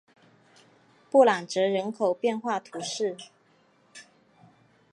[1.11, 3.15] 布朗泽人口变化图示